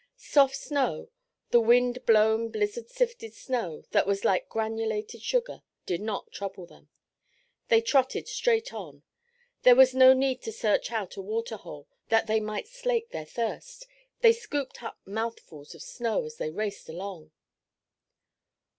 [0.17, 6.89] Soft snow—the wind blown, blizzard sifted snow that was like granulated sugar—did not trouble them.
[7.67, 9.03] They trotted straight on.
[9.61, 13.25] There was no need to search out a water hole that they might slake their
[13.25, 13.85] thirst;
[14.21, 17.29] they scooped up mouthfuls of snow as they raced along.